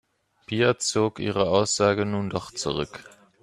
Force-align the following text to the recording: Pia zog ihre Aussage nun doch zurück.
Pia 0.47 0.73
zog 0.79 1.19
ihre 1.19 1.47
Aussage 1.51 2.07
nun 2.07 2.31
doch 2.31 2.49
zurück. 2.51 3.03